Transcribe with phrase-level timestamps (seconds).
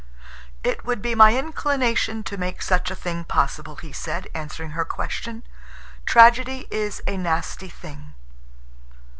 [0.63, 4.83] "It would be my inclination to make such a thing possible," he said, answering her
[4.83, 5.43] question.
[6.07, 8.15] "Tragedy is a nasty thing."